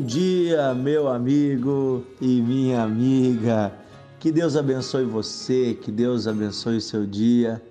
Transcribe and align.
Bom 0.00 0.06
dia, 0.06 0.72
meu 0.72 1.08
amigo 1.08 2.02
e 2.22 2.40
minha 2.40 2.82
amiga. 2.82 3.70
Que 4.18 4.32
Deus 4.32 4.56
abençoe 4.56 5.04
você, 5.04 5.74
que 5.74 5.92
Deus 5.92 6.26
abençoe 6.26 6.78
o 6.78 6.80
seu 6.80 7.04
dia, 7.04 7.62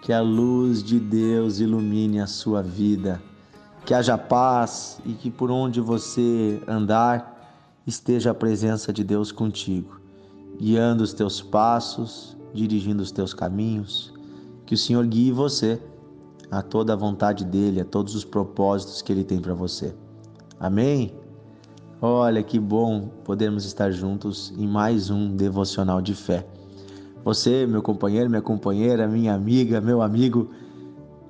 que 0.00 0.10
a 0.10 0.22
luz 0.22 0.82
de 0.82 0.98
Deus 0.98 1.60
ilumine 1.60 2.20
a 2.20 2.26
sua 2.26 2.62
vida, 2.62 3.22
que 3.84 3.92
haja 3.92 4.16
paz 4.16 4.98
e 5.04 5.12
que 5.12 5.30
por 5.30 5.50
onde 5.50 5.78
você 5.78 6.58
andar 6.66 7.78
esteja 7.86 8.30
a 8.30 8.34
presença 8.34 8.90
de 8.90 9.04
Deus 9.04 9.30
contigo, 9.30 10.00
guiando 10.58 11.04
os 11.04 11.12
teus 11.12 11.42
passos, 11.42 12.34
dirigindo 12.54 13.02
os 13.02 13.12
teus 13.12 13.34
caminhos. 13.34 14.10
Que 14.64 14.72
o 14.72 14.78
Senhor 14.78 15.06
guie 15.06 15.32
você 15.32 15.78
a 16.50 16.62
toda 16.62 16.94
a 16.94 16.96
vontade 16.96 17.44
dele, 17.44 17.82
a 17.82 17.84
todos 17.84 18.14
os 18.14 18.24
propósitos 18.24 19.02
que 19.02 19.12
ele 19.12 19.22
tem 19.22 19.38
para 19.38 19.52
você. 19.52 19.94
Amém? 20.58 21.27
Olha 22.00 22.44
que 22.44 22.60
bom 22.60 23.08
podermos 23.24 23.64
estar 23.64 23.90
juntos 23.90 24.54
em 24.56 24.68
mais 24.68 25.10
um 25.10 25.34
devocional 25.34 26.00
de 26.00 26.14
fé. 26.14 26.46
Você, 27.24 27.66
meu 27.66 27.82
companheiro, 27.82 28.30
minha 28.30 28.40
companheira, 28.40 29.08
minha 29.08 29.34
amiga, 29.34 29.80
meu 29.80 30.00
amigo, 30.00 30.48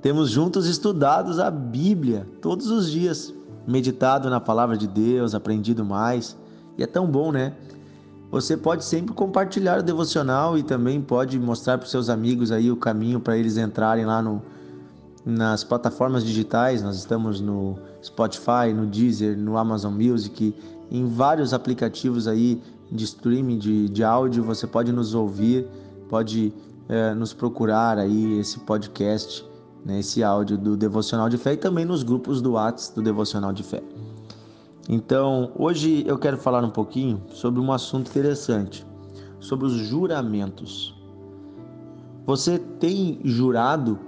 temos 0.03 0.29
juntos 0.29 0.67
estudados 0.67 1.39
a 1.39 1.51
Bíblia 1.51 2.29
todos 2.43 2.71
os 2.71 2.91
dias, 2.91 3.33
meditado 3.67 4.29
na 4.29 4.41
palavra 4.41 4.77
de 4.77 4.87
Deus, 4.87 5.35
aprendido 5.35 5.87
mais. 5.87 6.37
E 6.77 6.83
é 6.83 6.87
tão 6.87 7.07
bom, 7.07 7.33
né? 7.33 7.55
Você 8.31 8.55
pode 8.55 8.85
sempre 8.85 9.15
compartilhar 9.15 9.79
o 9.79 9.83
devocional 9.83 10.59
e 10.59 10.63
também 10.63 11.01
pode 11.01 11.39
mostrar 11.39 11.79
para 11.79 11.87
os 11.87 11.91
seus 11.91 12.11
amigos 12.11 12.53
aí 12.53 12.71
o 12.71 12.77
caminho 12.77 13.21
para 13.21 13.39
eles 13.39 13.57
entrarem 13.57 14.05
lá 14.05 14.21
no, 14.21 14.43
nas 15.29 15.63
plataformas 15.63 16.25
digitais. 16.25 16.83
Nós 16.83 16.97
estamos 16.97 17.39
no 17.39 17.77
Spotify, 18.03 18.73
no 18.75 18.87
Deezer, 18.87 19.37
no 19.37 19.59
Amazon 19.59 19.93
Music, 19.93 20.55
em 20.91 21.07
vários 21.07 21.53
aplicativos 21.53 22.27
aí 22.27 22.63
de 22.91 23.05
streaming 23.05 23.59
de, 23.59 23.89
de 23.91 24.03
áudio. 24.03 24.43
Você 24.45 24.67
pode 24.67 24.91
nos 24.91 25.15
ouvir, 25.15 25.67
pode 26.09 26.51
é, 26.89 27.13
nos 27.13 27.35
procurar 27.35 27.99
aí 27.99 28.39
esse 28.39 28.59
podcast, 28.61 29.45
né, 29.85 29.99
esse 29.99 30.25
áudio 30.25 30.57
do 30.57 30.79
Devocional 30.79 31.29
de 31.29 31.37
Fé 31.37 31.53
e 31.53 31.57
também 31.59 31.85
nos 31.85 32.03
grupos 32.03 32.41
do 32.41 32.53
WhatsApp 32.53 32.95
do 32.97 33.03
Devocional 33.03 33.53
de 33.53 33.63
Fé. 33.63 33.83
Então, 34.89 35.53
hoje 35.55 36.05
eu 36.07 36.19
quero 36.19 36.39
falar 36.39 36.65
um 36.65 36.71
pouquinho 36.71 37.21
sobre 37.29 37.61
um 37.61 37.71
assunto 37.71 38.09
interessante, 38.09 38.87
sobre 39.39 39.67
os 39.67 39.75
juramentos. 39.75 40.97
Você 42.25 42.59
tem 42.59 43.21
jurado 43.23 44.08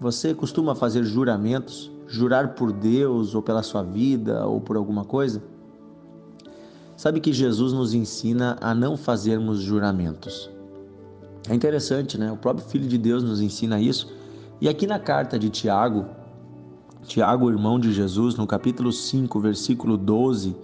você 0.00 0.34
costuma 0.34 0.74
fazer 0.74 1.04
juramentos? 1.04 1.90
Jurar 2.06 2.54
por 2.54 2.72
Deus 2.72 3.34
ou 3.34 3.42
pela 3.42 3.62
sua 3.62 3.82
vida 3.82 4.46
ou 4.46 4.60
por 4.60 4.76
alguma 4.76 5.04
coisa? 5.04 5.42
Sabe 6.96 7.20
que 7.20 7.32
Jesus 7.32 7.72
nos 7.72 7.94
ensina 7.94 8.56
a 8.60 8.74
não 8.74 8.96
fazermos 8.96 9.60
juramentos. 9.60 10.50
É 11.48 11.54
interessante, 11.54 12.18
né? 12.18 12.30
O 12.30 12.36
próprio 12.36 12.66
Filho 12.66 12.86
de 12.86 12.98
Deus 12.98 13.22
nos 13.22 13.40
ensina 13.40 13.80
isso. 13.80 14.12
E 14.60 14.68
aqui 14.68 14.86
na 14.86 14.98
carta 14.98 15.38
de 15.38 15.50
Tiago, 15.50 16.06
Tiago, 17.02 17.50
irmão 17.50 17.78
de 17.78 17.92
Jesus, 17.92 18.34
no 18.36 18.46
capítulo 18.46 18.92
5, 18.92 19.40
versículo 19.40 19.96
12, 19.96 20.54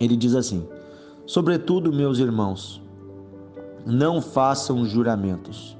ele 0.00 0.16
diz 0.16 0.34
assim: 0.34 0.66
Sobretudo, 1.26 1.92
meus 1.92 2.18
irmãos, 2.18 2.82
não 3.84 4.20
façam 4.20 4.84
juramentos 4.84 5.79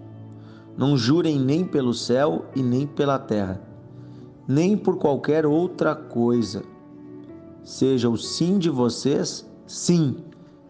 não 0.80 0.96
jurem 0.96 1.38
nem 1.38 1.62
pelo 1.62 1.92
céu 1.92 2.46
e 2.56 2.62
nem 2.62 2.86
pela 2.86 3.18
terra, 3.18 3.60
nem 4.48 4.78
por 4.78 4.96
qualquer 4.96 5.44
outra 5.44 5.94
coisa. 5.94 6.62
Seja 7.62 8.08
o 8.08 8.16
sim 8.16 8.58
de 8.58 8.70
vocês, 8.70 9.46
sim, 9.66 10.16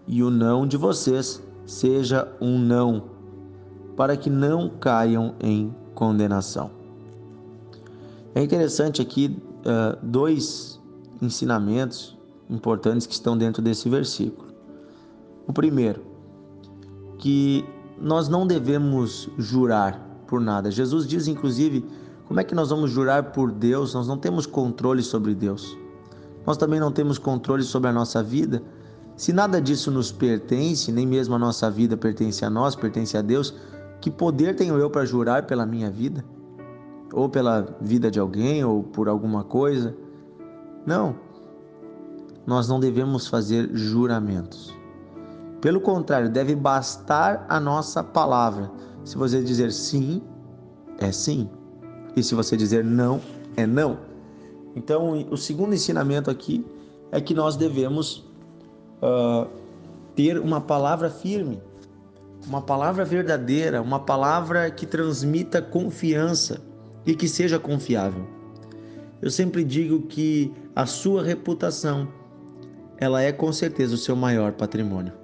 e 0.09 0.21
o 0.21 0.29
não 0.29 0.67
de 0.67 0.77
vocês 0.77 1.41
seja 1.65 2.27
um 2.41 2.59
não, 2.59 3.05
para 3.97 4.17
que 4.17 4.29
não 4.29 4.69
caiam 4.69 5.37
em 5.39 5.73
condenação. 5.95 6.73
É 8.35 8.43
interessante 8.43 9.01
aqui 9.01 9.41
uh, 9.61 9.97
dois 10.03 10.81
ensinamentos 11.23 12.19
importantes 12.51 13.07
que 13.07 13.15
estão 13.15 13.39
dentro 13.39 13.63
desse 13.63 13.89
versículo. 13.89 14.49
O 15.47 15.53
primeiro, 15.53 16.03
que 17.17 17.65
nós 18.01 18.29
não 18.29 18.47
devemos 18.47 19.29
jurar 19.37 20.01
por 20.27 20.41
nada. 20.41 20.71
Jesus 20.71 21.07
diz, 21.07 21.27
inclusive, 21.29 21.85
como 22.27 22.41
é 22.41 22.45
que 22.45 22.55
nós 22.55 22.71
vamos 22.71 22.91
jurar 22.91 23.33
por 23.33 23.51
Deus? 23.51 23.93
Nós 23.93 24.07
não 24.07 24.17
temos 24.17 24.47
controle 24.47 25.03
sobre 25.03 25.35
Deus. 25.35 25.77
Nós 26.47 26.57
também 26.57 26.81
não 26.81 26.91
temos 26.91 27.19
controle 27.19 27.63
sobre 27.63 27.91
a 27.91 27.93
nossa 27.93 28.23
vida. 28.23 28.63
Se 29.17 29.33
nada 29.33 29.61
disso 29.61 29.91
nos 29.91 30.11
pertence, 30.11 30.91
nem 30.91 31.07
mesmo 31.07 31.35
a 31.35 31.39
nossa 31.39 31.71
vida 31.71 31.97
pertence 31.97 32.45
a 32.45 32.49
nós, 32.49 32.75
pertence 32.75 33.17
a 33.17 33.23
Deus, 33.23 33.55
que 34.01 34.11
poder 34.11 34.57
tenho 34.57 34.79
eu 34.79 34.89
para 34.89 35.05
jurar 35.05 35.47
pela 35.47 35.67
minha 35.67 35.91
vida? 35.91 36.25
Ou 37.13 37.29
pela 37.29 37.77
vida 37.81 38.11
de 38.11 38.19
alguém, 38.19 38.65
ou 38.65 38.83
por 38.83 39.09
alguma 39.09 39.45
coisa? 39.45 39.95
Não. 40.87 41.17
Nós 42.47 42.67
não 42.69 42.81
devemos 42.81 43.27
fazer 43.27 43.71
juramentos. 43.75 44.80
Pelo 45.61 45.81
contrário, 45.81 46.31
deve 46.31 46.55
bastar 46.55 47.45
a 47.49 47.61
nossa 47.61 48.03
palavra. 48.03 48.71
Se 49.05 49.17
você 49.17 49.43
dizer 49.43 49.73
sim, 49.73 50.23
é 50.99 51.13
sim. 51.13 51.49
E 52.17 52.23
se 52.23 52.35
você 52.35 52.57
dizer 52.57 52.85
não, 52.85 53.21
é 53.57 53.67
não. 53.67 53.99
Então, 54.75 55.27
o 55.31 55.37
segundo 55.37 55.75
ensinamento 55.75 56.31
aqui 56.31 56.65
é 57.13 57.21
que 57.21 57.35
nós 57.35 57.57
devemos 57.57 58.25
uh, 59.03 59.49
ter 60.15 60.39
uma 60.39 60.61
palavra 60.61 61.11
firme, 61.11 61.61
uma 62.47 62.63
palavra 62.63 63.05
verdadeira, 63.05 63.83
uma 63.83 64.01
palavra 64.01 64.71
que 64.71 64.87
transmita 64.87 65.61
confiança 65.61 66.61
e 67.05 67.15
que 67.15 67.29
seja 67.29 67.59
confiável. 67.59 68.27
Eu 69.21 69.31
sempre 69.31 69.63
digo 69.65 70.03
que 70.03 70.53
a 70.75 70.87
sua 70.87 71.23
reputação, 71.23 72.09
ela 72.97 73.21
é 73.21 73.33
com 73.33 73.53
certeza 73.53 73.95
o 73.95 73.99
seu 73.99 74.17
maior 74.17 74.53
patrimônio. 74.53 75.20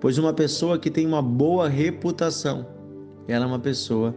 Pois 0.00 0.18
uma 0.18 0.32
pessoa 0.32 0.78
que 0.78 0.90
tem 0.90 1.06
uma 1.06 1.22
boa 1.22 1.68
reputação, 1.68 2.66
ela 3.26 3.44
é 3.44 3.48
uma 3.48 3.58
pessoa 3.58 4.14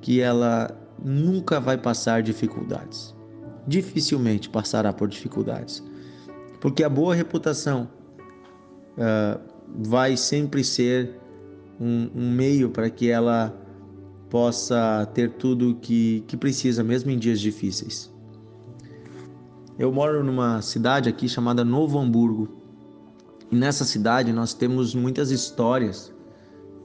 que 0.00 0.20
ela 0.20 0.70
nunca 1.02 1.60
vai 1.60 1.78
passar 1.78 2.22
dificuldades. 2.22 3.14
Dificilmente 3.66 4.48
passará 4.48 4.92
por 4.92 5.08
dificuldades. 5.08 5.82
Porque 6.60 6.82
a 6.82 6.88
boa 6.88 7.14
reputação 7.14 7.88
uh, 8.96 9.40
vai 9.68 10.16
sempre 10.16 10.64
ser 10.64 11.18
um, 11.80 12.10
um 12.14 12.30
meio 12.30 12.70
para 12.70 12.90
que 12.90 13.08
ela 13.08 13.56
possa 14.28 15.08
ter 15.12 15.32
tudo 15.32 15.76
que, 15.76 16.24
que 16.26 16.36
precisa, 16.36 16.82
mesmo 16.82 17.10
em 17.10 17.18
dias 17.18 17.40
difíceis. 17.40 18.12
Eu 19.78 19.92
moro 19.92 20.22
numa 20.22 20.62
cidade 20.62 21.08
aqui 21.08 21.28
chamada 21.28 21.64
Novo 21.64 21.98
Hamburgo, 21.98 22.61
e 23.52 23.56
nessa 23.56 23.84
cidade 23.84 24.32
nós 24.32 24.54
temos 24.54 24.94
muitas 24.94 25.30
histórias 25.30 26.10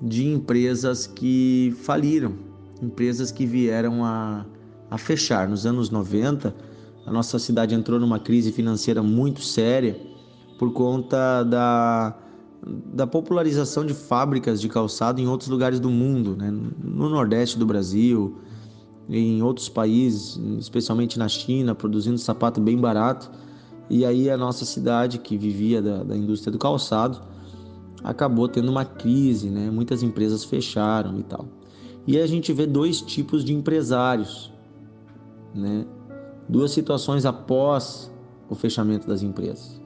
de 0.02 0.28
empresas 0.28 1.08
que 1.08 1.74
faliram, 1.82 2.34
empresas 2.82 3.32
que 3.32 3.46
vieram 3.46 4.04
a, 4.04 4.46
a 4.92 4.98
fechar. 4.98 5.48
Nos 5.48 5.66
anos 5.66 5.90
90, 5.90 6.54
a 7.06 7.12
nossa 7.12 7.40
cidade 7.40 7.74
entrou 7.74 7.98
numa 8.02 8.20
crise 8.20 8.52
financeira 8.52 9.02
muito 9.02 9.42
séria 9.42 9.98
por 10.60 10.74
conta 10.74 11.44
da, 11.44 12.14
da 12.94 13.08
popularização 13.08 13.86
de 13.86 13.94
fábricas 13.94 14.60
de 14.60 14.68
calçado 14.68 15.22
em 15.22 15.28
outros 15.28 15.50
lugares 15.50 15.80
do 15.80 15.90
mundo, 15.90 16.36
né? 16.36 16.52
no 16.52 17.10
Nordeste 17.10 17.58
do 17.58 17.66
Brasil, 17.66 18.36
em 19.10 19.42
outros 19.42 19.70
países, 19.70 20.38
especialmente 20.60 21.18
na 21.18 21.30
China, 21.30 21.74
produzindo 21.74 22.18
sapato 22.18 22.60
bem 22.60 22.78
barato 22.78 23.32
e 23.90 24.06
aí 24.06 24.30
a 24.30 24.38
nossa 24.38 24.66
cidade, 24.66 25.18
que 25.18 25.38
vivia 25.38 25.82
da, 25.82 26.04
da 26.04 26.16
indústria 26.16 26.52
do 26.52 26.58
calçado, 26.58 27.22
acabou 28.04 28.48
tendo 28.48 28.70
uma 28.70 28.84
crise, 28.84 29.50
né? 29.50 29.70
Muitas 29.72 30.04
empresas 30.04 30.44
fecharam 30.44 31.18
e 31.20 31.24
tal. 31.24 31.46
E 32.06 32.18
a 32.20 32.28
gente 32.28 32.52
vê 32.52 32.66
dois 32.66 33.02
tipos 33.02 33.44
de 33.44 33.54
empresários, 33.54 34.52
né? 35.56 35.86
Duas 36.48 36.72
situações 36.72 37.26
após 37.26 38.12
o 38.50 38.56
fechamento 38.56 39.08
das 39.08 39.22
empresas. 39.22 39.82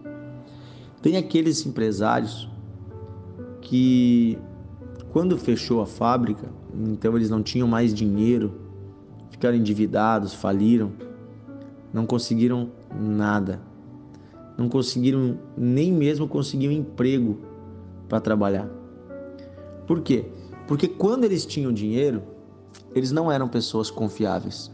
Tem 1.01 1.18
aqueles 1.18 1.65
empresários 1.65 2.47
que 3.62 4.38
quando 5.12 5.38
fechou 5.38 5.81
a 5.81 5.86
fábrica, 5.86 6.50
então 6.74 7.15
eles 7.15 7.30
não 7.30 7.42
tinham 7.42 7.68
mais 7.68 7.94
dinheiro, 7.94 8.54
ficaram 9.30 9.57
endividados, 9.57 10.33
faliram, 10.33 10.92
não 11.94 12.06
conseguiram 12.06 12.69
nada 12.94 13.70
não 14.62 14.69
conseguiram 14.69 15.38
nem 15.58 15.92
mesmo 15.92 16.28
conseguir 16.28 16.68
um 16.68 16.72
emprego 16.72 17.40
para 18.08 18.19
trabalhar. 18.19 18.69
Por 19.88 20.02
quê? 20.02 20.25
Porque 20.68 20.88
quando 20.88 21.24
eles 21.24 21.46
tinham 21.46 21.74
dinheiro, 21.74 22.22
eles 22.94 23.12
não 23.12 23.31
eram 23.31 23.48
pessoas 23.48 23.90
confiáveis. 23.90 24.72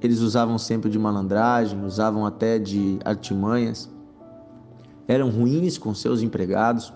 Eles 0.00 0.20
usavam 0.20 0.58
sempre 0.58 0.90
de 0.90 0.98
malandragem, 0.98 1.82
usavam 1.84 2.26
até 2.26 2.58
de 2.58 2.98
artimanhas. 3.04 3.90
eram 5.08 5.30
ruins 5.30 5.76
com 5.76 5.94
seus 5.94 6.22
empregados. 6.22 6.92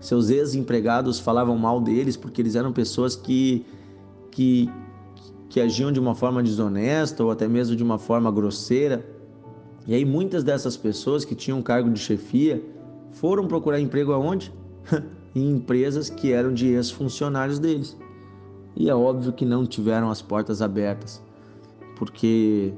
Seus 0.00 0.28
ex-empregados 0.30 1.18
falavam 1.18 1.56
mal 1.56 1.80
deles 1.80 2.16
porque 2.16 2.42
eles 2.42 2.54
eram 2.54 2.72
pessoas 2.72 3.16
que, 3.16 3.64
que, 4.30 4.70
que 5.48 5.60
agiam 5.60 5.90
de 5.90 5.98
uma 5.98 6.14
forma 6.14 6.42
desonesta 6.42 7.24
ou 7.24 7.30
até 7.30 7.48
mesmo 7.48 7.74
de 7.74 7.82
uma 7.82 7.98
forma 7.98 8.30
grosseira. 8.30 9.15
E 9.86 9.94
aí 9.94 10.04
muitas 10.04 10.42
dessas 10.42 10.76
pessoas 10.76 11.24
que 11.24 11.34
tinham 11.34 11.62
cargo 11.62 11.90
de 11.90 12.00
chefia 12.00 12.62
foram 13.12 13.46
procurar 13.46 13.80
emprego 13.80 14.12
aonde? 14.12 14.52
em 15.36 15.50
empresas 15.50 16.08
que 16.08 16.32
eram 16.32 16.52
de 16.52 16.68
ex-funcionários 16.68 17.58
deles. 17.58 17.96
E 18.74 18.88
é 18.88 18.94
óbvio 18.94 19.32
que 19.32 19.44
não 19.44 19.66
tiveram 19.66 20.10
as 20.10 20.22
portas 20.22 20.62
abertas, 20.62 21.22
porque 21.96 22.72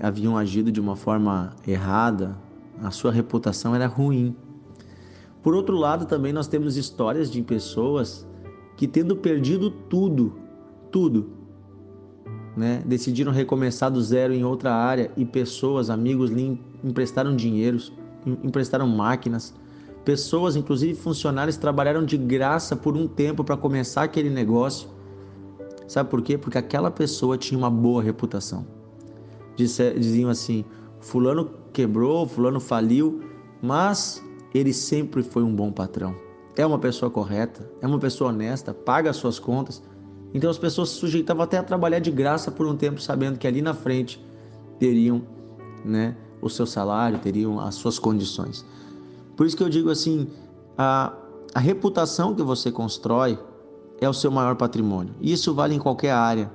haviam 0.00 0.36
agido 0.36 0.72
de 0.72 0.80
uma 0.80 0.96
forma 0.96 1.54
errada, 1.66 2.36
a 2.82 2.90
sua 2.90 3.12
reputação 3.12 3.74
era 3.74 3.86
ruim. 3.86 4.34
Por 5.42 5.54
outro 5.54 5.76
lado, 5.76 6.06
também 6.06 6.32
nós 6.32 6.48
temos 6.48 6.76
histórias 6.76 7.30
de 7.30 7.42
pessoas 7.42 8.26
que, 8.76 8.88
tendo 8.88 9.16
perdido 9.16 9.70
tudo, 9.70 10.34
tudo, 10.90 11.30
né, 12.56 12.82
decidiram 12.84 13.32
recomeçar 13.32 13.90
do 13.90 14.00
zero 14.02 14.32
em 14.32 14.44
outra 14.44 14.74
área 14.74 15.10
e 15.16 15.24
pessoas, 15.24 15.90
amigos, 15.90 16.30
lhe 16.30 16.60
emprestaram 16.84 17.34
dinheiros, 17.34 17.92
emprestaram 18.26 18.86
máquinas. 18.86 19.54
Pessoas, 20.04 20.56
inclusive 20.56 20.94
funcionários, 20.94 21.56
trabalharam 21.56 22.04
de 22.04 22.16
graça 22.16 22.74
por 22.74 22.96
um 22.96 23.06
tempo 23.06 23.44
para 23.44 23.56
começar 23.56 24.02
aquele 24.02 24.28
negócio. 24.28 24.88
Sabe 25.86 26.10
por 26.10 26.22
quê? 26.22 26.36
Porque 26.36 26.58
aquela 26.58 26.90
pessoa 26.90 27.38
tinha 27.38 27.58
uma 27.58 27.70
boa 27.70 28.02
reputação. 28.02 28.66
Diziam 29.56 30.30
assim: 30.30 30.64
Fulano 31.00 31.50
quebrou, 31.72 32.26
Fulano 32.26 32.60
faliu, 32.60 33.22
mas 33.60 34.22
ele 34.54 34.72
sempre 34.72 35.22
foi 35.22 35.42
um 35.42 35.54
bom 35.54 35.70
patrão. 35.70 36.14
É 36.56 36.66
uma 36.66 36.78
pessoa 36.78 37.10
correta, 37.10 37.70
é 37.80 37.86
uma 37.86 37.98
pessoa 37.98 38.30
honesta, 38.30 38.74
paga 38.74 39.10
as 39.10 39.16
suas 39.16 39.38
contas. 39.38 39.82
Então 40.34 40.50
as 40.50 40.58
pessoas 40.58 40.90
se 40.90 40.96
sujeitavam 40.96 41.42
até 41.42 41.58
a 41.58 41.62
trabalhar 41.62 41.98
de 41.98 42.10
graça 42.10 42.50
por 42.50 42.66
um 42.66 42.76
tempo, 42.76 43.00
sabendo 43.00 43.38
que 43.38 43.46
ali 43.46 43.60
na 43.60 43.74
frente 43.74 44.24
teriam 44.78 45.22
né, 45.84 46.16
o 46.40 46.48
seu 46.48 46.66
salário, 46.66 47.18
teriam 47.18 47.60
as 47.60 47.74
suas 47.74 47.98
condições. 47.98 48.64
Por 49.36 49.46
isso 49.46 49.56
que 49.56 49.62
eu 49.62 49.68
digo 49.68 49.90
assim: 49.90 50.28
a, 50.76 51.12
a 51.54 51.60
reputação 51.60 52.34
que 52.34 52.42
você 52.42 52.70
constrói 52.70 53.38
é 54.00 54.08
o 54.08 54.12
seu 54.12 54.30
maior 54.30 54.56
patrimônio. 54.56 55.14
Isso 55.20 55.54
vale 55.54 55.74
em 55.74 55.78
qualquer 55.78 56.12
área. 56.12 56.50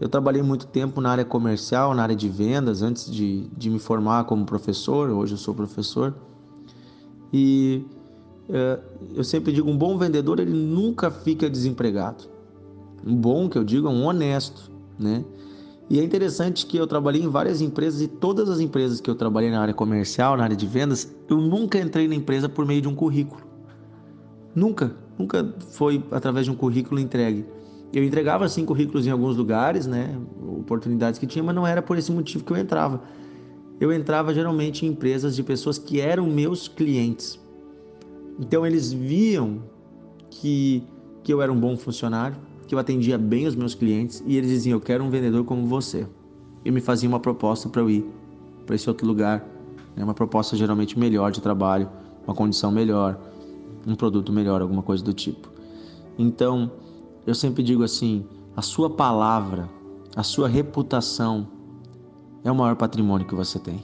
Eu 0.00 0.08
trabalhei 0.08 0.42
muito 0.42 0.66
tempo 0.66 1.00
na 1.00 1.10
área 1.10 1.24
comercial, 1.24 1.92
na 1.92 2.04
área 2.04 2.14
de 2.14 2.28
vendas, 2.28 2.82
antes 2.82 3.10
de, 3.10 3.48
de 3.56 3.68
me 3.68 3.80
formar 3.80 4.24
como 4.24 4.44
professor. 4.44 5.10
Hoje 5.10 5.34
eu 5.34 5.38
sou 5.38 5.52
professor. 5.54 6.14
E 7.32 7.84
é, 8.48 8.78
eu 9.14 9.24
sempre 9.24 9.52
digo: 9.52 9.68
um 9.68 9.76
bom 9.76 9.98
vendedor 9.98 10.38
ele 10.38 10.52
nunca 10.52 11.10
fica 11.10 11.50
desempregado. 11.50 12.37
Um 13.06 13.14
bom, 13.14 13.48
que 13.48 13.56
eu 13.56 13.64
digo, 13.64 13.86
é 13.86 13.90
um 13.90 14.04
honesto, 14.04 14.70
né? 14.98 15.24
E 15.90 15.98
é 15.98 16.04
interessante 16.04 16.66
que 16.66 16.76
eu 16.76 16.86
trabalhei 16.86 17.22
em 17.22 17.28
várias 17.28 17.62
empresas 17.62 18.02
e 18.02 18.08
todas 18.08 18.50
as 18.50 18.60
empresas 18.60 19.00
que 19.00 19.08
eu 19.08 19.14
trabalhei 19.14 19.50
na 19.50 19.60
área 19.60 19.72
comercial, 19.72 20.36
na 20.36 20.44
área 20.44 20.56
de 20.56 20.66
vendas, 20.66 21.14
eu 21.28 21.38
nunca 21.38 21.78
entrei 21.78 22.06
na 22.06 22.14
empresa 22.14 22.48
por 22.48 22.66
meio 22.66 22.82
de 22.82 22.88
um 22.88 22.94
currículo. 22.94 23.42
Nunca, 24.54 24.94
nunca 25.18 25.54
foi 25.70 26.04
através 26.10 26.44
de 26.44 26.52
um 26.52 26.54
currículo 26.54 27.00
entregue. 27.00 27.46
Eu 27.90 28.04
entregava 28.04 28.46
sim 28.50 28.66
currículos 28.66 29.06
em 29.06 29.10
alguns 29.10 29.36
lugares, 29.36 29.86
né, 29.86 30.14
oportunidades 30.58 31.18
que 31.18 31.26
tinha, 31.26 31.42
mas 31.42 31.54
não 31.54 31.66
era 31.66 31.80
por 31.80 31.96
esse 31.96 32.12
motivo 32.12 32.44
que 32.44 32.52
eu 32.52 32.56
entrava. 32.58 33.02
Eu 33.80 33.90
entrava 33.90 34.34
geralmente 34.34 34.84
em 34.84 34.90
empresas 34.90 35.34
de 35.34 35.42
pessoas 35.42 35.78
que 35.78 36.00
eram 36.00 36.26
meus 36.26 36.68
clientes. 36.68 37.40
Então 38.38 38.66
eles 38.66 38.92
viam 38.92 39.62
que 40.30 40.82
que 41.22 41.32
eu 41.34 41.42
era 41.42 41.52
um 41.52 41.60
bom 41.60 41.76
funcionário, 41.76 42.38
que 42.68 42.74
eu 42.74 42.78
atendia 42.78 43.16
bem 43.16 43.46
os 43.46 43.56
meus 43.56 43.74
clientes 43.74 44.22
e 44.26 44.36
eles 44.36 44.50
diziam: 44.50 44.76
Eu 44.76 44.80
quero 44.80 45.02
um 45.02 45.08
vendedor 45.08 45.42
como 45.44 45.66
você. 45.66 46.06
E 46.64 46.70
me 46.70 46.80
faziam 46.80 47.10
uma 47.10 47.18
proposta 47.18 47.68
para 47.68 47.80
eu 47.80 47.88
ir 47.88 48.06
para 48.66 48.76
esse 48.76 48.88
outro 48.88 49.06
lugar, 49.06 49.44
né? 49.96 50.04
uma 50.04 50.12
proposta 50.12 50.54
geralmente 50.54 50.98
melhor 50.98 51.32
de 51.32 51.40
trabalho, 51.40 51.88
uma 52.26 52.34
condição 52.34 52.70
melhor, 52.70 53.18
um 53.86 53.94
produto 53.94 54.30
melhor, 54.30 54.60
alguma 54.60 54.82
coisa 54.82 55.02
do 55.02 55.14
tipo. 55.14 55.48
Então, 56.18 56.70
eu 57.26 57.34
sempre 57.34 57.62
digo 57.62 57.82
assim: 57.82 58.26
a 58.54 58.60
sua 58.60 58.90
palavra, 58.90 59.68
a 60.14 60.22
sua 60.22 60.46
reputação 60.46 61.48
é 62.44 62.52
o 62.52 62.54
maior 62.54 62.76
patrimônio 62.76 63.26
que 63.26 63.34
você 63.34 63.58
tem. 63.58 63.82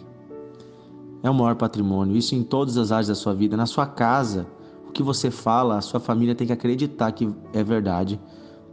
É 1.23 1.31
o 1.31 1.35
maior 1.35 1.55
patrimônio, 1.55 2.15
isso 2.15 2.35
em 2.35 2.43
todas 2.43 2.77
as 2.77 2.93
áreas 2.93 3.09
da 3.09 3.15
sua 3.15 3.33
vida, 3.33 3.57
na 3.57 3.65
sua 3.65 3.87
casa. 3.87 4.47
O 4.87 4.93
que 4.93 5.03
você 5.03 5.31
fala, 5.31 5.79
a 5.79 5.81
sua 5.81 5.99
família 5.99 6.35
tem 6.35 6.47
que 6.47 6.53
acreditar 6.53 7.11
que 7.13 7.33
é 7.55 7.65
verdade 7.65 8.21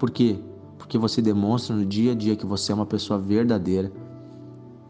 por 0.02 0.10
quê? 0.10 0.40
Porque 0.80 0.98
você 0.98 1.22
demonstra 1.22 1.76
no 1.76 1.86
dia 1.86 2.14
a 2.14 2.16
dia 2.16 2.36
que 2.36 2.44
você 2.44 2.72
é 2.72 2.76
uma 2.76 2.88
pessoa 2.88 3.20
verdadeira. 3.20 3.92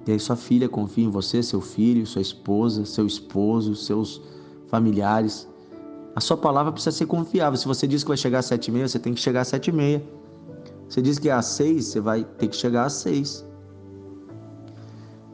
E 0.07 0.11
aí 0.13 0.17
sua 0.17 0.37
filha 0.37 0.69
confia 0.69 1.03
em 1.03 1.09
você, 1.09 1.43
seu 1.43 1.59
filho, 1.59 2.07
sua 2.07 2.21
esposa, 2.21 2.85
seu 2.85 3.05
esposo, 3.05 3.75
seus 3.75 4.21
familiares. 4.67 5.49
A 6.15 6.21
sua 6.21 6.37
palavra 6.37 6.71
precisa 6.71 6.95
ser 6.95 7.07
confiável. 7.07 7.59
Se 7.59 7.67
você 7.67 7.85
diz 7.85 8.03
que 8.03 8.07
vai 8.07 8.15
chegar 8.15 8.39
às 8.39 8.45
sete 8.45 8.69
e 8.69 8.71
meia, 8.71 8.87
você 8.87 8.99
tem 8.99 9.13
que 9.13 9.19
chegar 9.19 9.41
às 9.41 9.49
sete 9.49 9.67
e 9.67 9.73
meia. 9.73 10.01
Você 10.87 11.01
diz 11.01 11.19
que 11.19 11.27
é 11.27 11.33
às 11.33 11.47
seis, 11.47 11.87
você 11.87 11.99
vai 11.99 12.23
ter 12.23 12.47
que 12.47 12.55
chegar 12.55 12.85
às 12.85 12.93
seis. 12.93 13.45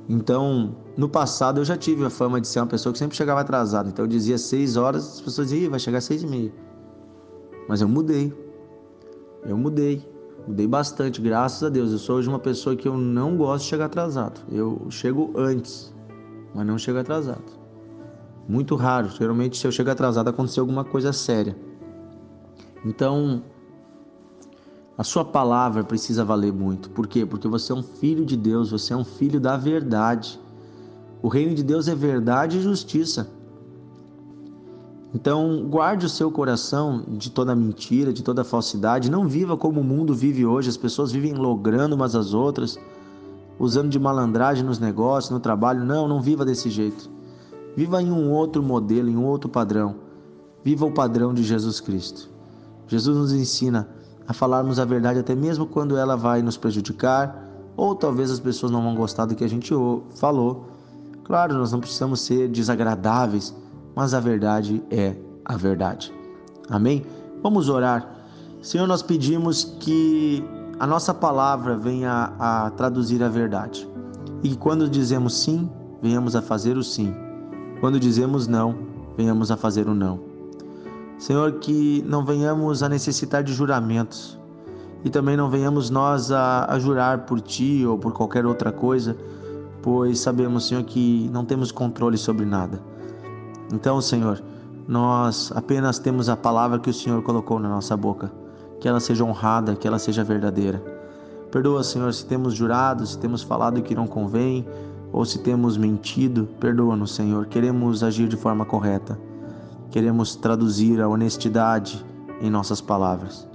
Então, 0.10 0.76
no 0.98 1.08
passado 1.08 1.62
eu 1.62 1.66
já 1.66 1.78
tive 1.78 2.04
a 2.04 2.10
fama 2.10 2.42
de 2.42 2.48
ser 2.48 2.62
uma 2.62 2.66
pessoa 2.66 2.92
que 2.92 2.98
sempre 2.98 3.16
chegava 3.16 3.42
atrasada. 3.42 3.90
Então 3.90 4.06
eu 4.06 4.10
dizia 4.10 4.40
seis 4.40 4.76
horas, 4.76 5.18
as 5.18 5.22
pessoas 5.22 5.50
diziam, 5.50 5.70
vai 5.70 5.80
chegar 5.80 6.00
às 6.00 6.06
seis 6.06 6.24
e 6.24 6.28
meia. 6.28 6.52
Mas 7.70 7.80
eu 7.80 7.88
mudei. 7.88 8.47
Eu 9.48 9.58
mudei, 9.58 10.06
mudei 10.46 10.68
bastante, 10.68 11.22
graças 11.22 11.64
a 11.64 11.70
Deus. 11.70 11.94
Eu 11.94 11.98
sou 11.98 12.18
hoje 12.18 12.28
uma 12.28 12.38
pessoa 12.38 12.76
que 12.76 12.86
eu 12.86 12.98
não 12.98 13.38
gosto 13.38 13.64
de 13.64 13.70
chegar 13.70 13.86
atrasado. 13.86 14.42
Eu 14.52 14.88
chego 14.90 15.32
antes, 15.38 15.96
mas 16.54 16.68
não 16.68 16.78
chego 16.78 17.00
atrasado. 17.00 17.46
Muito 18.46 18.76
raro. 18.76 19.08
Geralmente, 19.08 19.58
se 19.58 19.66
eu 19.66 19.72
chegar 19.72 19.94
atrasado, 19.94 20.30
aconteceu 20.30 20.64
alguma 20.64 20.84
coisa 20.84 21.14
séria. 21.14 21.56
Então, 22.86 23.42
a 24.98 25.04
sua 25.04 25.24
palavra 25.24 25.82
precisa 25.82 26.26
valer 26.26 26.52
muito. 26.52 26.90
Por 26.90 27.08
quê? 27.08 27.26
Porque 27.26 27.48
você 27.48 27.72
é 27.72 27.76
um 27.76 27.84
filho 27.84 28.26
de 28.26 28.36
Deus, 28.36 28.72
você 28.72 28.92
é 28.92 28.98
um 28.98 29.06
filho 29.06 29.40
da 29.40 29.56
verdade. 29.56 30.38
O 31.22 31.30
reino 31.30 31.56
de 31.56 31.64
Deus 31.64 31.88
é 31.88 31.96
verdade 31.96 32.58
e 32.58 32.62
justiça. 32.62 33.30
Então, 35.18 35.66
guarde 35.68 36.06
o 36.06 36.10
seu 36.10 36.30
coração 36.30 37.04
de 37.08 37.32
toda 37.32 37.56
mentira, 37.56 38.14
de 38.14 38.22
toda 38.22 38.44
falsidade. 38.44 39.10
Não 39.10 39.28
viva 39.28 39.58
como 39.58 39.82
o 39.82 39.84
mundo 39.84 40.14
vive 40.14 40.46
hoje. 40.46 40.70
As 40.70 40.78
pessoas 40.78 41.12
vivem 41.12 41.34
logrando 41.34 41.96
umas 41.96 42.14
às 42.14 42.36
outras, 42.36 42.78
usando 43.58 43.90
de 43.90 43.98
malandragem 43.98 44.64
nos 44.64 44.78
negócios, 44.78 45.32
no 45.32 45.40
trabalho. 45.40 45.84
Não, 45.84 46.08
não 46.08 46.22
viva 46.22 46.46
desse 46.46 46.70
jeito. 46.70 47.10
Viva 47.76 48.00
em 48.00 48.12
um 48.12 48.32
outro 48.32 48.62
modelo, 48.62 49.10
em 49.10 49.18
um 49.18 49.26
outro 49.26 49.50
padrão. 49.50 49.96
Viva 50.64 50.86
o 50.86 50.92
padrão 50.92 51.34
de 51.34 51.42
Jesus 51.42 51.80
Cristo. 51.80 52.30
Jesus 52.88 53.18
nos 53.18 53.34
ensina 53.34 53.90
a 54.28 54.34
falarmos 54.34 54.78
a 54.78 54.86
verdade 54.86 55.18
até 55.18 55.34
mesmo 55.34 55.66
quando 55.66 55.98
ela 55.98 56.16
vai 56.16 56.44
nos 56.44 56.58
prejudicar, 56.58 57.44
ou 57.76 57.96
talvez 57.96 58.30
as 58.30 58.40
pessoas 58.40 58.72
não 58.72 58.84
vão 58.84 58.94
gostar 58.94 59.26
do 59.26 59.36
que 59.36 59.44
a 59.44 59.50
gente 59.50 59.74
falou. 60.14 60.68
Claro, 61.24 61.56
nós 61.56 61.72
não 61.72 61.80
precisamos 61.80 62.22
ser 62.22 62.48
desagradáveis 62.50 63.52
mas 63.98 64.14
a 64.14 64.20
verdade 64.20 64.84
é 64.92 65.16
a 65.44 65.58
verdade. 65.58 66.14
Amém? 66.70 67.04
Vamos 67.42 67.68
orar. 67.68 68.08
Senhor, 68.62 68.88
nós 68.88 69.02
pedimos 69.02 69.76
que 69.80 70.44
a 70.80 70.86
nossa 70.86 71.16
palavra 71.16 71.76
venha 71.76 72.32
a 72.38 72.70
traduzir 72.78 73.24
a 73.24 73.28
verdade. 73.28 73.90
E 74.44 74.56
quando 74.56 74.88
dizemos 74.88 75.42
sim, 75.42 75.68
venhamos 76.00 76.36
a 76.36 76.44
fazer 76.44 76.78
o 76.78 76.84
sim. 76.84 77.12
Quando 77.80 78.00
dizemos 78.00 78.46
não, 78.46 78.78
venhamos 79.18 79.50
a 79.50 79.58
fazer 79.58 79.88
o 79.88 79.96
não. 79.96 80.20
Senhor, 81.18 81.54
que 81.54 82.04
não 82.06 82.24
venhamos 82.24 82.84
a 82.84 82.90
necessitar 82.90 83.44
de 83.44 83.52
juramentos 83.52 84.38
e 85.04 85.10
também 85.10 85.36
não 85.36 85.50
venhamos 85.50 85.90
nós 85.90 86.32
a, 86.32 86.72
a 86.72 86.78
jurar 86.78 87.26
por 87.26 87.42
Ti 87.42 87.84
ou 87.84 87.98
por 87.98 88.14
qualquer 88.14 88.46
outra 88.46 88.72
coisa, 88.72 89.18
pois 89.82 90.20
sabemos, 90.20 90.68
Senhor, 90.68 90.84
que 90.84 91.28
não 91.34 91.44
temos 91.44 91.72
controle 91.72 92.16
sobre 92.16 92.46
nada. 92.46 92.80
Então, 93.72 94.00
Senhor, 94.02 94.42
nós 94.88 95.52
apenas 95.54 96.00
temos 96.00 96.30
a 96.30 96.38
palavra 96.38 96.80
que 96.80 96.90
o 96.90 96.94
Senhor 96.94 97.22
colocou 97.22 97.60
na 97.60 97.68
nossa 97.68 97.98
boca, 97.98 98.32
que 98.80 98.88
ela 98.88 99.00
seja 99.00 99.24
honrada, 99.24 99.76
que 99.76 99.88
ela 99.88 100.00
seja 100.00 100.24
verdadeira. 100.24 100.82
Perdoa, 101.52 101.84
Senhor, 101.84 102.14
se 102.14 102.26
temos 102.26 102.54
jurado, 102.54 103.06
se 103.06 103.18
temos 103.18 103.42
falado 103.42 103.82
que 103.82 103.96
não 103.96 104.08
convém, 104.08 104.66
ou 105.12 105.26
se 105.26 105.40
temos 105.40 105.78
mentido, 105.78 106.48
perdoa-nos, 106.60 107.16
Senhor. 107.16 107.48
Queremos 107.48 108.04
agir 108.04 108.28
de 108.28 108.38
forma 108.38 108.66
correta. 108.66 109.20
Queremos 109.90 110.36
traduzir 110.36 111.02
a 111.02 111.08
honestidade 111.08 112.06
em 112.42 112.50
nossas 112.50 112.82
palavras. 112.82 113.48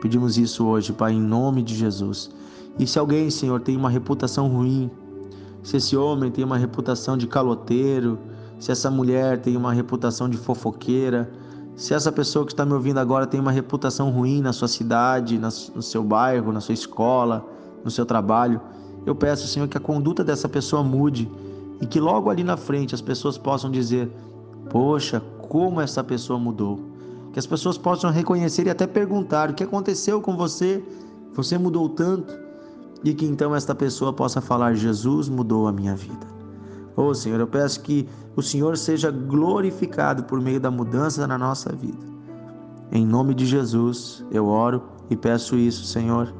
Pedimos 0.00 0.38
isso 0.38 0.64
hoje, 0.66 0.92
Pai, 0.92 1.12
em 1.12 1.20
nome 1.20 1.62
de 1.62 1.74
Jesus. 1.74 2.30
E 2.78 2.86
se 2.86 2.98
alguém, 2.98 3.28
Senhor, 3.30 3.60
tem 3.60 3.76
uma 3.76 3.90
reputação 3.90 4.48
ruim, 4.48 4.90
se 5.62 5.76
esse 5.76 5.96
homem 5.96 6.30
tem 6.30 6.44
uma 6.44 6.56
reputação 6.56 7.16
de 7.16 7.26
caloteiro, 7.26 8.18
se 8.58 8.72
essa 8.72 8.90
mulher 8.90 9.40
tem 9.40 9.56
uma 9.56 9.72
reputação 9.72 10.28
de 10.28 10.36
fofoqueira, 10.36 11.30
se 11.76 11.94
essa 11.94 12.10
pessoa 12.10 12.44
que 12.44 12.52
está 12.52 12.66
me 12.66 12.72
ouvindo 12.72 12.98
agora 12.98 13.26
tem 13.26 13.38
uma 13.38 13.52
reputação 13.52 14.10
ruim 14.10 14.40
na 14.40 14.52
sua 14.52 14.66
cidade, 14.66 15.38
no 15.38 15.82
seu 15.82 16.02
bairro, 16.02 16.52
na 16.52 16.60
sua 16.60 16.74
escola, 16.74 17.46
no 17.84 17.90
seu 17.90 18.04
trabalho, 18.04 18.60
eu 19.06 19.14
peço, 19.14 19.46
Senhor, 19.46 19.68
que 19.68 19.76
a 19.76 19.80
conduta 19.80 20.24
dessa 20.24 20.48
pessoa 20.48 20.82
mude 20.82 21.30
e 21.80 21.86
que 21.86 22.00
logo 22.00 22.30
ali 22.30 22.42
na 22.42 22.56
frente 22.56 22.94
as 22.94 23.00
pessoas 23.00 23.38
possam 23.38 23.70
dizer: 23.70 24.10
Poxa, 24.68 25.22
como 25.48 25.80
essa 25.80 26.02
pessoa 26.02 26.38
mudou. 26.38 26.80
Que 27.32 27.38
as 27.38 27.46
pessoas 27.46 27.78
possam 27.78 28.10
reconhecer 28.10 28.66
e 28.66 28.70
até 28.70 28.86
perguntar: 28.86 29.50
O 29.50 29.54
que 29.54 29.62
aconteceu 29.62 30.20
com 30.20 30.36
você? 30.36 30.82
Você 31.34 31.56
mudou 31.56 31.88
tanto. 31.88 32.34
E 33.04 33.14
que 33.14 33.24
então 33.24 33.54
esta 33.54 33.74
pessoa 33.74 34.12
possa 34.12 34.40
falar: 34.40 34.74
Jesus 34.74 35.28
mudou 35.28 35.68
a 35.68 35.72
minha 35.72 35.94
vida. 35.94 36.37
Oh 37.00 37.14
Senhor, 37.14 37.38
eu 37.38 37.46
peço 37.46 37.80
que 37.80 38.08
o 38.34 38.42
Senhor 38.42 38.76
seja 38.76 39.08
glorificado 39.08 40.24
por 40.24 40.40
meio 40.40 40.58
da 40.58 40.68
mudança 40.68 41.28
na 41.28 41.38
nossa 41.38 41.70
vida. 41.72 42.04
Em 42.90 43.06
nome 43.06 43.34
de 43.34 43.46
Jesus, 43.46 44.24
eu 44.32 44.48
oro 44.48 44.82
e 45.08 45.14
peço 45.14 45.54
isso, 45.54 45.84
Senhor. 45.84 46.34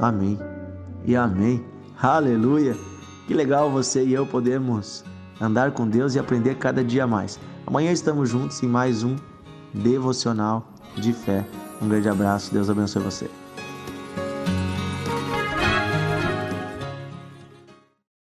Amém 0.00 0.36
e 1.04 1.14
amém. 1.14 1.64
Aleluia! 2.02 2.76
Que 3.28 3.34
legal 3.34 3.70
você 3.70 4.04
e 4.04 4.12
eu 4.12 4.26
podemos 4.26 5.04
andar 5.40 5.70
com 5.70 5.88
Deus 5.88 6.16
e 6.16 6.18
aprender 6.18 6.56
cada 6.56 6.82
dia 6.82 7.06
mais. 7.06 7.38
Amanhã 7.64 7.92
estamos 7.92 8.28
juntos 8.28 8.60
em 8.64 8.66
mais 8.66 9.04
um 9.04 9.14
devocional 9.72 10.66
de 10.96 11.12
fé. 11.12 11.46
Um 11.80 11.88
grande 11.88 12.08
abraço, 12.08 12.52
Deus 12.52 12.68
abençoe 12.68 13.04
você. 13.04 13.45